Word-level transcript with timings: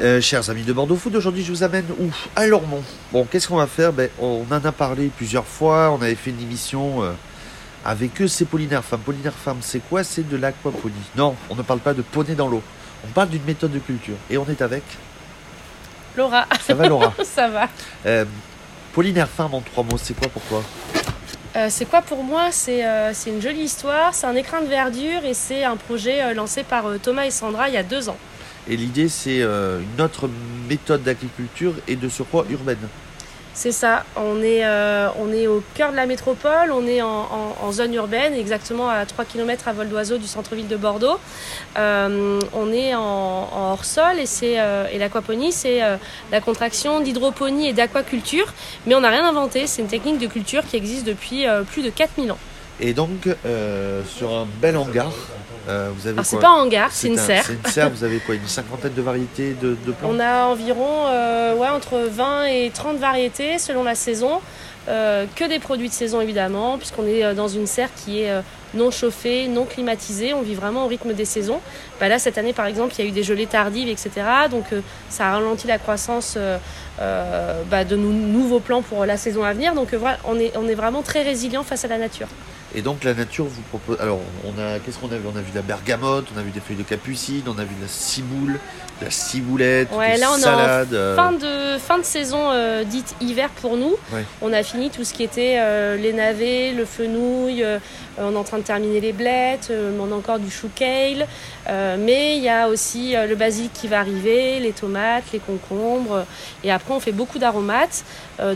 Euh, 0.00 0.20
chers 0.20 0.48
amis 0.48 0.62
de 0.62 0.72
Bordeaux 0.72 0.94
Food, 0.94 1.16
aujourd'hui 1.16 1.42
je 1.42 1.50
vous 1.50 1.64
amène 1.64 1.86
où? 1.98 2.08
À 2.36 2.46
Lormont. 2.46 2.84
Bon, 3.10 3.24
qu'est-ce 3.24 3.48
qu'on 3.48 3.56
va 3.56 3.66
faire? 3.66 3.92
Ben, 3.92 4.08
On 4.20 4.44
en 4.48 4.64
a 4.64 4.70
parlé 4.70 5.08
plusieurs 5.08 5.44
fois, 5.46 5.90
on 5.90 6.00
avait 6.00 6.14
fait 6.14 6.30
une 6.30 6.40
émission 6.40 7.02
euh, 7.02 7.10
avec 7.84 8.20
eux, 8.22 8.28
c'est 8.28 8.44
Polinaire 8.44 8.84
Femme. 8.84 9.00
Polinaire 9.00 9.32
Femme, 9.32 9.58
c'est 9.60 9.80
quoi? 9.80 10.04
C'est 10.04 10.28
de 10.28 10.36
l'aquaponie. 10.36 10.94
Non, 11.16 11.34
on 11.50 11.56
ne 11.56 11.62
parle 11.62 11.80
pas 11.80 11.94
de 11.94 12.02
poney 12.02 12.36
dans 12.36 12.46
l'eau. 12.46 12.62
On 13.04 13.08
parle 13.08 13.30
d'une 13.30 13.42
méthode 13.42 13.72
de 13.72 13.80
culture. 13.80 14.14
Et 14.30 14.38
on 14.38 14.46
est 14.46 14.62
avec 14.62 14.84
Laura. 16.16 16.46
Ça 16.64 16.74
va 16.74 16.86
Laura? 16.88 17.12
Ça 17.24 17.48
va. 17.48 17.68
Euh, 18.06 18.24
Polinaire 18.92 19.28
en 19.38 19.60
trois 19.60 19.82
mots, 19.82 19.98
c'est 20.00 20.14
quoi 20.14 20.28
pourquoi 20.28 20.62
Euh, 21.56 21.66
c'est 21.70 21.86
quoi 21.86 22.02
pour 22.02 22.22
moi? 22.22 22.52
C'est 22.52 22.84
c'est 23.14 23.30
une 23.30 23.42
jolie 23.42 23.62
histoire, 23.62 24.14
c'est 24.14 24.26
un 24.26 24.36
écrin 24.36 24.60
de 24.60 24.66
verdure 24.66 25.24
et 25.24 25.34
c'est 25.34 25.64
un 25.64 25.76
projet 25.76 26.34
lancé 26.34 26.62
par 26.62 26.84
Thomas 27.02 27.24
et 27.24 27.30
Sandra 27.32 27.68
il 27.68 27.74
y 27.74 27.78
a 27.78 27.82
deux 27.82 28.08
ans. 28.08 28.16
Et 28.68 28.76
l'idée, 28.76 29.08
c'est 29.08 29.40
euh, 29.40 29.80
une 29.80 30.02
autre 30.02 30.28
méthode 30.68 31.02
d'agriculture 31.02 31.72
et 31.86 31.96
de 31.96 32.08
surcroît 32.08 32.44
urbaine. 32.50 32.76
C'est 33.54 33.72
ça, 33.72 34.04
on 34.14 34.40
est, 34.40 34.64
euh, 34.64 35.08
on 35.18 35.32
est 35.32 35.48
au 35.48 35.64
cœur 35.74 35.90
de 35.90 35.96
la 35.96 36.06
métropole, 36.06 36.70
on 36.70 36.86
est 36.86 37.02
en, 37.02 37.72
zone 37.72 37.92
urbaine, 37.92 38.32
exactement 38.34 38.88
à 38.88 39.04
3 39.04 39.24
km 39.24 39.66
à 39.66 39.72
vol 39.72 39.88
d'oiseau 39.88 40.16
du 40.16 40.28
centre-ville 40.28 40.68
de 40.68 40.76
Bordeaux. 40.76 41.18
Euh, 41.76 42.38
on 42.52 42.72
est 42.72 42.94
en, 42.94 43.48
hors-sol 43.72 44.20
et, 44.20 44.26
c'est, 44.26 44.58
et 44.92 44.98
l'aquaponie, 44.98 45.50
c'est 45.50 45.80
la 46.30 46.40
contraction 46.40 47.00
d'hydroponie 47.00 47.68
et 47.68 47.72
d'aquaculture, 47.72 48.54
mais 48.86 48.94
on 48.94 49.00
n'a 49.00 49.10
rien 49.10 49.28
inventé, 49.28 49.66
c'est 49.66 49.82
une 49.82 49.88
technique 49.88 50.18
de 50.18 50.28
culture 50.28 50.64
qui 50.64 50.76
existe 50.76 51.04
depuis 51.04 51.44
plus 51.72 51.82
de 51.82 51.90
4000 51.90 52.30
ans. 52.30 52.38
Et 52.80 52.92
donc, 52.92 53.28
euh, 53.46 54.02
sur 54.04 54.30
un 54.32 54.46
bel 54.60 54.76
hangar, 54.76 55.10
euh, 55.68 55.90
vous 55.94 56.06
avez 56.06 56.14
Alors 56.14 56.24
c'est 56.24 56.36
quoi 56.36 56.42
pas 56.42 56.48
un 56.54 56.62
hangar, 56.62 56.88
c'est 56.92 57.08
une 57.08 57.18
un- 57.18 57.22
serre. 57.26 57.44
C'est 57.46 57.52
une 57.54 57.70
serre, 57.72 57.90
vous 57.90 58.04
avez 58.04 58.18
quoi 58.20 58.34
Une 58.36 58.46
cinquantaine 58.46 58.94
de 58.94 59.02
variétés 59.02 59.54
de, 59.60 59.70
de 59.84 59.92
plantes 59.92 60.12
On 60.14 60.20
a 60.20 60.44
environ 60.44 61.06
euh, 61.08 61.54
ouais, 61.56 61.68
entre 61.68 61.98
20 62.10 62.44
et 62.46 62.70
30 62.72 62.98
variétés 62.98 63.58
selon 63.58 63.82
la 63.84 63.94
saison. 63.94 64.40
Euh, 64.88 65.26
que 65.36 65.44
des 65.44 65.58
produits 65.58 65.88
de 65.88 65.92
saison 65.92 66.20
évidemment, 66.22 66.78
puisqu'on 66.78 67.06
est 67.06 67.22
euh, 67.22 67.34
dans 67.34 67.48
une 67.48 67.66
serre 67.66 67.90
qui 67.94 68.22
est 68.22 68.30
euh, 68.30 68.40
non 68.72 68.90
chauffée, 68.90 69.46
non 69.46 69.66
climatisée. 69.66 70.32
On 70.32 70.40
vit 70.40 70.54
vraiment 70.54 70.84
au 70.84 70.88
rythme 70.88 71.12
des 71.12 71.26
saisons. 71.26 71.60
Bah 72.00 72.08
là, 72.08 72.18
cette 72.18 72.38
année 72.38 72.54
par 72.54 72.64
exemple, 72.64 72.94
il 72.96 73.04
y 73.04 73.06
a 73.06 73.10
eu 73.10 73.12
des 73.12 73.22
gelées 73.22 73.46
tardives, 73.46 73.88
etc. 73.88 74.10
Donc 74.50 74.64
euh, 74.72 74.80
ça 75.10 75.26
a 75.28 75.32
ralenti 75.32 75.66
la 75.66 75.76
croissance 75.78 76.36
euh, 76.38 77.62
bah, 77.70 77.84
de 77.84 77.96
nou- 77.96 78.12
nouveaux 78.12 78.60
plants 78.60 78.82
pour 78.82 79.04
la 79.04 79.16
saison 79.16 79.44
à 79.44 79.52
venir. 79.52 79.74
Donc 79.74 79.92
voilà, 79.94 80.18
on 80.24 80.38
est, 80.38 80.52
on 80.56 80.66
est 80.68 80.74
vraiment 80.74 81.02
très 81.02 81.22
résilient 81.22 81.62
face 81.64 81.84
à 81.84 81.88
la 81.88 81.98
nature. 81.98 82.28
Et 82.74 82.82
donc 82.82 83.02
la 83.02 83.14
nature 83.14 83.46
vous 83.46 83.62
propose. 83.62 83.98
Alors 83.98 84.20
on 84.44 84.50
a 84.60 84.78
qu'est-ce 84.78 84.98
qu'on 84.98 85.06
a 85.10 85.16
vu? 85.16 85.24
On 85.32 85.36
a 85.38 85.40
vu 85.40 85.50
de 85.52 85.56
la 85.56 85.62
bergamote, 85.62 86.26
on 86.36 86.38
a 86.38 86.42
vu 86.42 86.50
des 86.50 86.60
feuilles 86.60 86.76
de 86.76 86.82
capucine, 86.82 87.42
on 87.46 87.58
a 87.58 87.64
vu 87.64 87.74
de 87.74 87.80
la 87.82 87.88
ciboule, 87.88 88.58
de 89.00 89.04
la 89.06 89.10
ciboulette, 89.10 89.88
Ouais, 89.94 90.14
des 90.16 90.20
là, 90.20 90.28
on 90.32 90.36
est 90.36 90.40
en 90.40 90.58
salades. 90.58 91.16
Fin 91.16 91.32
de, 91.32 91.78
fin 91.78 91.96
de 91.96 92.02
saison 92.04 92.50
euh, 92.50 92.84
dite 92.84 93.14
hiver 93.22 93.48
pour 93.62 93.78
nous. 93.78 93.96
Ouais. 94.12 94.22
On 94.42 94.52
a 94.52 94.62
fini 94.62 94.77
tout 94.86 95.04
ce 95.04 95.12
qui 95.12 95.24
était 95.24 95.56
euh, 95.58 95.96
les 95.96 96.12
navets, 96.12 96.72
le 96.72 96.84
fenouil, 96.84 97.64
euh, 97.64 97.78
on 98.16 98.32
est 98.32 98.36
en 98.36 98.44
train 98.44 98.58
de 98.58 98.62
terminer 98.62 99.00
les 99.00 99.12
blettes, 99.12 99.68
euh, 99.70 99.98
on 100.00 100.12
a 100.12 100.14
encore 100.14 100.38
du 100.38 100.50
chou 100.50 100.70
kale. 100.74 101.26
mais 101.98 102.36
il 102.36 102.42
y 102.42 102.48
a 102.48 102.68
aussi 102.68 103.14
le 103.14 103.34
basilic 103.34 103.72
qui 103.72 103.88
va 103.88 104.00
arriver, 104.00 104.60
les 104.60 104.72
tomates, 104.72 105.24
les 105.32 105.40
concombres. 105.40 106.24
Et 106.64 106.70
après, 106.70 106.94
on 106.94 107.00
fait 107.00 107.12
beaucoup 107.12 107.38
d'aromates. 107.38 108.04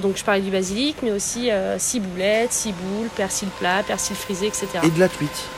Donc, 0.01 0.17
je 0.17 0.25
parlais 0.25 0.41
du 0.41 0.51
basilic, 0.51 0.97
mais 1.03 1.11
aussi 1.11 1.51
ciboulette, 1.79 2.53
ciboule, 2.53 3.09
persil 3.17 3.49
plat, 3.59 3.83
persil 3.87 4.17
frisé, 4.17 4.47
etc. 4.47 4.67
Et 4.83 4.91
de 4.91 5.01
la 5.01 5.09
truite. 5.09 5.49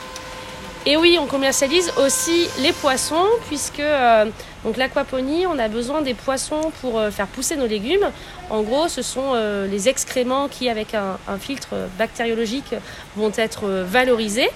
Et 0.87 0.97
oui, 0.97 1.17
on 1.19 1.25
commercialise 1.25 1.91
aussi 1.97 2.47
les 2.59 2.71
poissons, 2.71 3.25
puisque 3.47 3.79
euh, 3.79 4.25
donc 4.63 4.77
l'aquaponie, 4.77 5.47
on 5.47 5.57
a 5.57 5.67
besoin 5.67 6.03
des 6.03 6.13
poissons 6.13 6.71
pour 6.79 6.99
euh, 6.99 7.09
faire 7.09 7.25
pousser 7.25 7.55
nos 7.55 7.65
légumes. 7.65 8.07
En 8.51 8.61
gros, 8.61 8.87
ce 8.87 9.01
sont 9.01 9.31
euh, 9.33 9.65
les 9.65 9.89
excréments 9.89 10.47
qui, 10.47 10.69
avec 10.69 10.93
un, 10.93 11.17
filtre 11.39 11.73
bactériologique, 11.97 12.75
vont 13.15 13.31
être 13.35 13.67
valorisés. 13.67 14.49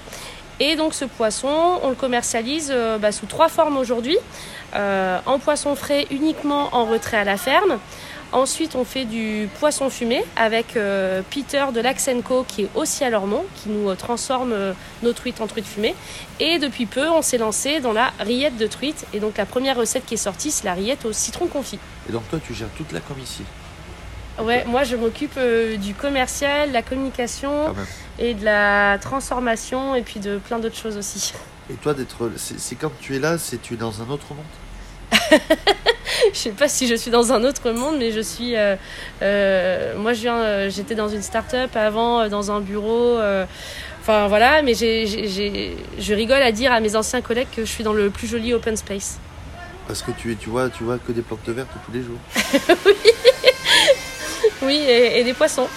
Et 0.59 0.75
donc 0.75 0.93
ce 0.93 1.05
poisson, 1.05 1.79
on 1.81 1.89
le 1.89 1.95
commercialise 1.95 2.71
bah, 2.99 3.11
sous 3.11 3.25
trois 3.25 3.47
formes 3.47 3.77
aujourd'hui. 3.77 4.17
En 4.75 5.39
poisson 5.39 5.73
frais 5.75 6.05
uniquement 6.11 6.69
en 6.73 6.83
retrait 6.83 7.17
à 7.17 7.23
la 7.23 7.37
ferme. 7.37 7.79
Ensuite, 8.31 8.75
on 8.75 8.85
fait 8.85 9.05
du 9.05 9.49
poisson 9.59 9.89
fumé 9.89 10.23
avec 10.35 10.77
euh, 10.77 11.21
Peter 11.31 11.65
de 11.73 11.81
l'Axenco 11.81 12.45
qui 12.47 12.63
est 12.63 12.69
aussi 12.75 13.03
à 13.03 13.09
Lormont, 13.09 13.43
qui 13.55 13.69
nous 13.69 13.89
euh, 13.89 13.95
transforme 13.95 14.53
euh, 14.53 14.73
nos 15.01 15.13
truites 15.13 15.41
en 15.41 15.47
truites 15.47 15.65
fumées. 15.65 15.95
Et 16.39 16.59
depuis 16.59 16.85
peu, 16.85 17.09
on 17.09 17.23
s'est 17.23 17.39
lancé 17.39 17.79
dans 17.79 17.91
la 17.91 18.11
rillette 18.19 18.57
de 18.57 18.67
truite. 18.67 19.07
Et 19.13 19.19
donc 19.19 19.37
la 19.37 19.47
première 19.47 19.77
recette 19.77 20.05
qui 20.05 20.13
est 20.13 20.17
sortie, 20.17 20.51
c'est 20.51 20.65
la 20.65 20.73
rillette 20.73 21.05
au 21.05 21.13
citron 21.13 21.47
confit. 21.47 21.79
Et 22.07 22.11
donc 22.11 22.27
toi 22.29 22.39
tu 22.45 22.53
gères 22.53 22.69
toute 22.77 22.91
la 22.91 22.99
com 22.99 23.17
ici. 23.21 23.43
Ouais, 24.39 24.63
moi 24.65 24.83
je 24.83 24.95
m'occupe 24.95 25.33
euh, 25.37 25.75
du 25.77 25.93
commercial, 25.93 26.69
de 26.69 26.73
la 26.73 26.81
communication 26.81 27.73
même. 27.73 27.85
et 28.19 28.33
de 28.35 28.45
la 28.45 28.97
transformation 29.01 29.95
et 29.95 30.01
puis 30.01 30.19
de 30.19 30.37
plein 30.37 30.59
d'autres 30.59 30.77
choses 30.77 30.97
aussi. 30.97 31.33
Et 31.69 31.73
toi 31.73 31.93
d'être. 31.93 32.31
C'est 32.37 32.59
c'est 32.59 32.75
quand 32.75 32.91
tu 33.01 33.15
es 33.15 33.19
là, 33.19 33.37
c'est 33.37 33.61
tu 33.61 33.73
es 33.73 33.77
dans 33.77 34.01
un 34.01 34.09
autre 34.09 34.27
monde? 34.33 35.19
je 36.33 36.37
sais 36.37 36.49
pas 36.51 36.67
si 36.67 36.87
je 36.87 36.95
suis 36.95 37.11
dans 37.11 37.31
un 37.33 37.43
autre 37.43 37.71
monde, 37.71 37.97
mais 37.99 38.11
je 38.11 38.19
suis. 38.21 38.55
euh, 38.55 38.75
euh, 39.21 39.95
moi, 39.97 40.13
je 40.13 40.21
viens. 40.21 40.37
euh, 40.37 40.69
J'étais 40.69 40.95
dans 40.95 41.09
une 41.09 41.21
start-up 41.21 41.75
avant, 41.75 42.27
dans 42.29 42.51
un 42.51 42.59
bureau. 42.61 43.17
Enfin 44.01 44.27
voilà, 44.27 44.61
mais 44.63 44.73
j'ai, 44.73 45.05
j'ai- 45.05 45.27
j'ai- 45.27 45.77
je 45.99 46.13
rigole 46.13 46.41
à 46.41 46.51
dire 46.51 46.71
à 46.71 46.79
mes 46.79 46.95
anciens 46.95 47.21
collègues 47.21 47.49
que 47.55 47.63
je 47.63 47.69
suis 47.69 47.83
dans 47.83 47.93
le 47.93 48.09
plus 48.09 48.27
joli 48.27 48.53
open 48.53 48.75
space. 48.75 49.19
Parce 49.87 50.01
que 50.01 50.11
tu 50.11 50.31
es, 50.31 50.35
tu 50.35 50.49
vois, 50.49 50.69
tu 50.69 50.83
vois 50.83 50.97
que 50.97 51.11
des 51.11 51.21
plantes 51.21 51.47
vertes 51.49 51.69
tous 51.85 51.91
les 51.91 52.01
jours. 52.03 52.17
Oui, 54.61 54.75
et, 54.87 55.19
et 55.19 55.23
des 55.23 55.33
poissons. 55.33 55.67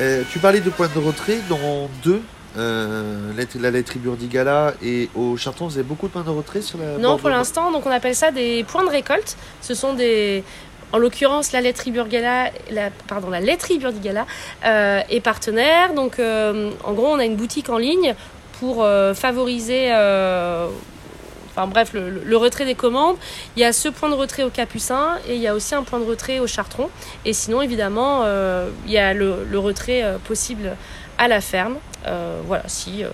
Euh, 0.00 0.22
tu 0.30 0.38
parlais 0.38 0.60
de 0.60 0.70
points 0.70 0.90
de 0.92 0.98
retrait, 0.98 1.38
dont 1.48 1.88
deux. 2.02 2.20
Euh, 2.56 3.32
la- 3.36 3.60
la 3.60 3.70
laiterie 3.72 3.98
Burdigala 3.98 4.74
et 4.82 5.08
au 5.16 5.36
Charton, 5.36 5.66
vous 5.66 5.74
avez 5.74 5.82
beaucoup 5.82 6.06
de 6.06 6.12
points 6.12 6.22
de 6.22 6.30
retrait 6.30 6.62
sur 6.62 6.78
la 6.78 6.98
Non, 6.98 7.18
pour 7.18 7.28
l'instant, 7.28 7.72
donc 7.72 7.84
on 7.86 7.90
appelle 7.90 8.14
ça 8.14 8.30
des 8.30 8.64
points 8.64 8.84
de 8.84 8.90
récolte. 8.90 9.36
Ce 9.60 9.74
sont 9.74 9.94
des, 9.94 10.44
en 10.92 10.98
l'occurrence, 10.98 11.50
la 11.50 11.60
laiterie 11.60 11.90
Burgala, 11.90 12.50
la, 12.70 12.90
pardon, 13.08 13.28
la 13.30 13.40
laiterie 13.40 13.78
Burdigala 13.78 14.26
euh, 14.64 15.00
est 15.10 15.20
partenaire. 15.20 15.94
Donc, 15.94 16.20
euh, 16.20 16.70
en 16.84 16.92
gros, 16.92 17.08
on 17.08 17.18
a 17.18 17.24
une 17.24 17.34
boutique 17.36 17.70
en 17.70 17.78
ligne 17.78 18.14
pour 18.60 18.84
euh, 18.84 19.14
favoriser. 19.14 19.90
Enfin 21.56 21.68
bref, 21.68 21.92
le, 21.92 22.36
retrait 22.36 22.64
des 22.64 22.74
commandes. 22.74 23.16
Il 23.56 23.60
y 23.60 23.64
a 23.64 23.72
ce 23.72 23.88
point 23.88 24.08
de 24.08 24.14
retrait 24.14 24.42
au 24.42 24.50
Capucin 24.50 25.18
et 25.28 25.36
il 25.36 25.40
y 25.40 25.46
a 25.46 25.54
aussi 25.54 25.74
un 25.76 25.84
point 25.84 26.00
de 26.00 26.04
retrait 26.04 26.40
au 26.40 26.48
Chartron. 26.48 26.88
Et 27.24 27.32
sinon, 27.32 27.62
évidemment, 27.62 28.24
il 28.86 28.92
y 28.92 28.98
a 28.98 29.14
le, 29.14 29.44
le 29.48 29.58
retrait 29.60 30.04
possible 30.26 30.76
à 31.18 31.28
la 31.28 31.40
ferme. 31.40 31.76
Euh, 32.06 32.40
voilà, 32.46 32.64
si, 32.66 33.02
euh, 33.02 33.08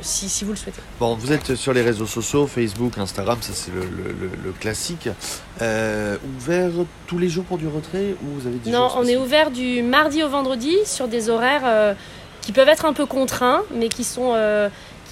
si, 0.00 0.28
si 0.28 0.44
vous 0.44 0.52
le 0.52 0.56
souhaitez. 0.56 0.80
Bon, 0.98 1.14
vous 1.14 1.30
êtes 1.32 1.54
sur 1.56 1.72
les 1.74 1.82
réseaux 1.82 2.06
sociaux, 2.06 2.46
Facebook, 2.46 2.96
Instagram, 2.96 3.36
ça 3.42 3.52
c'est 3.54 3.70
le, 3.72 3.80
le- 3.80 4.12
le- 4.18 4.30
le 4.44 4.52
classique. 4.52 5.08
Euh, 5.60 6.16
ouvert 6.38 6.70
tous 7.06 7.18
les 7.18 7.28
jours 7.28 7.44
pour 7.44 7.58
du 7.58 7.66
retrait 7.68 8.14
ou 8.22 8.40
vous 8.40 8.46
avez 8.46 8.56
des 8.56 8.70
Non, 8.70 8.88
on 8.96 9.04
est 9.04 9.16
ouvert 9.18 9.50
du 9.50 9.82
mardi 9.82 10.22
au 10.22 10.28
vendredi 10.30 10.74
sur 10.86 11.06
des 11.08 11.28
horaires 11.28 11.94
qui 12.40 12.52
peuvent 12.52 12.68
être 12.68 12.86
un 12.86 12.94
peu 12.94 13.04
contraints, 13.04 13.60
mais 13.74 13.88
qui 13.90 14.04
sont, 14.04 14.34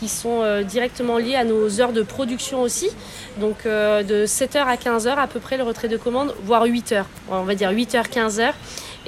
qui 0.00 0.08
sont 0.08 0.40
euh, 0.42 0.62
directement 0.62 1.18
liés 1.18 1.34
à 1.34 1.44
nos 1.44 1.80
heures 1.82 1.92
de 1.92 2.00
production 2.02 2.62
aussi. 2.62 2.88
Donc 3.40 3.66
euh, 3.66 4.02
de 4.02 4.24
7h 4.24 4.58
à 4.60 4.76
15h 4.76 5.08
à 5.16 5.26
peu 5.26 5.38
près 5.40 5.58
le 5.58 5.64
retrait 5.64 5.88
de 5.88 5.98
commande, 5.98 6.34
voire 6.44 6.64
8h. 6.64 7.04
On 7.30 7.42
va 7.42 7.54
dire 7.54 7.70
8h, 7.72 8.04
15h. 8.08 8.52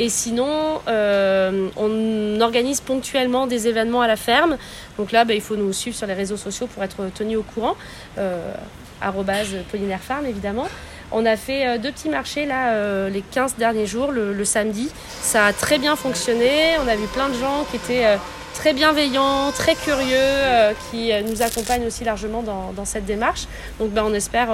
Et 0.01 0.09
sinon, 0.09 0.81
euh, 0.89 1.69
on 1.77 2.41
organise 2.41 2.81
ponctuellement 2.81 3.47
des 3.47 3.69
événements 3.69 4.01
à 4.01 4.09
la 4.09 4.17
ferme. 4.17 4.57
Donc 4.97 5.13
là, 5.13 5.27
bah, 5.27 5.35
il 5.35 5.43
faut 5.43 5.57
nous 5.57 5.75
suivre 5.75 5.95
sur 5.95 6.07
les 6.07 6.15
réseaux 6.15 6.39
sociaux 6.39 6.67
pour 6.67 6.83
être 6.83 7.11
tenu 7.15 7.37
au 7.37 7.43
courant. 7.43 7.77
Euh, 8.17 8.55
arrobase 9.03 9.49
Pollinaire 9.71 10.01
Farm, 10.01 10.25
évidemment. 10.25 10.69
On 11.13 11.27
a 11.27 11.37
fait 11.37 11.67
euh, 11.67 11.77
deux 11.77 11.93
petits 11.93 12.09
marchés 12.09 12.47
là 12.47 12.73
euh, 12.73 13.11
les 13.11 13.21
15 13.21 13.57
derniers 13.57 13.85
jours, 13.85 14.11
le, 14.11 14.43
samedi. 14.47 14.91
Ça 15.21 15.45
a 15.45 15.53
très 15.53 15.77
bien 15.79 15.97
fonctionné. 15.97 16.79
On 16.83 16.89
a 16.89 16.97
vu 16.97 17.07
plein 17.09 17.29
de 17.29 17.35
gens 17.35 17.67
qui 17.71 17.77
étaient 17.77 18.17
très 18.55 18.73
bienveillants, 18.73 19.53
très 19.53 19.75
curieux, 19.75 20.75
qui 20.91 21.13
nous 21.29 21.43
accompagnent 21.43 21.85
aussi 21.85 22.05
largement 22.05 22.43
dans, 22.43 22.73
dans 22.73 22.87
cette 22.87 23.05
démarche. 23.05 23.49
Donc 23.79 23.91
ben, 23.91 24.05
on 24.07 24.15
espère 24.15 24.49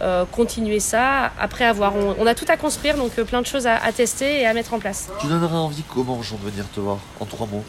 euh, 0.00 0.24
continuer 0.24 0.80
ça 0.80 1.30
après 1.38 1.64
avoir. 1.64 1.94
On, 1.94 2.16
on 2.18 2.26
a 2.26 2.34
tout 2.34 2.46
à 2.48 2.56
construire, 2.56 2.96
donc 2.96 3.12
euh, 3.18 3.24
plein 3.24 3.40
de 3.40 3.46
choses 3.46 3.66
à, 3.66 3.76
à 3.76 3.92
tester 3.92 4.40
et 4.40 4.46
à 4.46 4.54
mettre 4.54 4.74
en 4.74 4.78
place. 4.80 5.10
Tu 5.20 5.26
donneras 5.26 5.56
envie 5.56 5.82
comment 5.92 6.18
aux 6.18 6.22
gens 6.22 6.36
de 6.42 6.50
venir 6.50 6.64
te 6.74 6.80
voir 6.80 6.98
en 7.20 7.24
trois 7.26 7.46
mots 7.46 7.64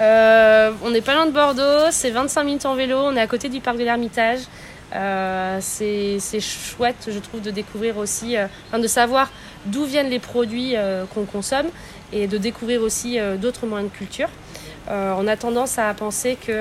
Euh, 0.00 0.72
on 0.82 0.90
n'est 0.90 1.02
pas 1.02 1.14
loin 1.14 1.26
de 1.26 1.32
Bordeaux, 1.32 1.90
c'est 1.90 2.10
25 2.10 2.44
minutes 2.44 2.66
en 2.66 2.74
vélo, 2.74 2.96
on 2.98 3.16
est 3.16 3.20
à 3.20 3.26
côté 3.26 3.48
du 3.48 3.60
parc 3.60 3.76
de 3.78 3.84
l'Ermitage. 3.84 4.40
Euh, 4.94 5.58
c'est 5.60 6.40
chouette, 6.40 7.08
je 7.08 7.18
trouve, 7.18 7.40
de 7.40 7.50
découvrir 7.50 7.98
aussi, 7.98 8.36
enfin, 8.68 8.78
de 8.78 8.86
savoir 8.86 9.28
d'où 9.66 9.84
viennent 9.84 10.10
les 10.10 10.18
produits 10.20 10.74
qu'on 11.14 11.24
consomme 11.24 11.66
et 12.12 12.26
de 12.26 12.38
découvrir 12.38 12.82
aussi 12.82 13.18
d'autres 13.40 13.66
moyens 13.66 13.90
de 13.90 13.96
culture. 13.96 14.28
On 14.88 15.26
a 15.26 15.36
tendance 15.36 15.78
à 15.78 15.92
penser 15.94 16.36
que 16.36 16.52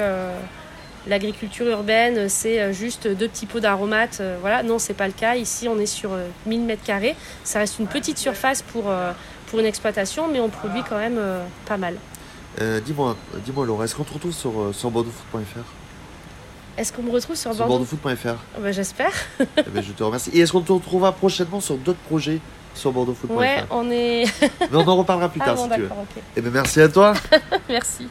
l'agriculture 1.08 1.68
urbaine, 1.68 2.30
c'est 2.30 2.60
euh, 2.62 2.72
juste 2.74 3.08
deux 3.08 3.28
petits 3.28 3.46
pots 3.46 3.60
d'aromates. 3.60 4.18
euh, 4.22 4.38
voilà, 4.42 4.64
non, 4.64 4.80
c'est 4.80 4.94
pas 4.94 5.08
le 5.08 5.14
cas. 5.14 5.36
Ici, 5.36 5.68
on 5.68 5.80
est 5.80 5.86
sur 5.86 6.14
euh, 6.14 6.28
1000 6.46 6.62
mètres 6.62 6.84
carrés. 6.84 7.16
Ça 7.44 7.60
reste 7.60 7.80
une 7.80 7.88
petite 7.88 8.18
surface 8.18 8.62
pour, 8.62 8.90
euh, 8.90 9.12
pour 9.48 9.60
une 9.60 9.66
exploitation, 9.66 10.28
mais 10.32 10.40
on 10.40 10.50
produit 10.50 10.82
quand 10.88 10.98
même 10.98 11.18
euh, 11.18 11.44
pas 11.66 11.78
mal. 11.78 11.96
Euh, 12.62 12.80
dis-moi, 12.80 13.16
dis-moi 13.46 13.66
Laura, 13.66 13.86
est-ce 13.86 13.96
qu'on 13.96 14.04
te 14.04 14.14
retrouve 14.14 14.32
sur, 14.34 14.52
euh, 14.62 14.74
sur 14.74 14.92
bordeauxfoot.fr 14.92 15.60
Est-ce 16.78 16.94
qu'on 16.94 17.02
me 17.04 17.12
retrouve 17.12 17.36
sur 17.36 17.54
Sur 17.54 17.66
Bordeaux? 17.68 17.86
bordeauxfoot.fr 17.86 18.36
Oh, 18.58 18.62
bah, 18.62 18.72
J'espère. 18.72 19.12
Eh 19.58 19.62
ben, 19.70 19.82
je 19.84 19.92
te 19.92 20.04
remercie. 20.04 20.30
Et 20.34 20.40
est-ce 20.42 20.52
qu'on 20.52 20.62
te 20.62 20.72
retrouvera 20.72 21.12
prochainement 21.14 21.60
sur 21.62 21.78
d'autres 21.78 22.00
projets 22.08 22.40
sur 22.76 22.92
bordeauxfoot.fr 22.92 23.36
Ouais, 23.38 23.64
on 23.72 23.90
est. 23.92 24.26
Mais 24.42 24.68
on 24.78 24.88
en 24.88 24.96
reparlera 24.98 25.30
plus 25.30 25.40
Ah 25.44 25.46
tard 25.46 25.56
bon, 25.56 25.64
si 25.68 25.76
tu 25.76 25.82
veux. 25.82 25.90
Eh 26.38 26.42
ben, 26.42 26.52
merci 26.52 26.80
à 26.82 26.90
toi. 26.90 27.14
Merci. 27.70 28.08